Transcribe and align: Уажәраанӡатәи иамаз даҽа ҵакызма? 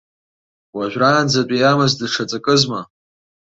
Уажәраанӡатәи 0.75 1.59
иамаз 1.59 1.93
даҽа 1.99 2.23
ҵакызма? 2.29 2.81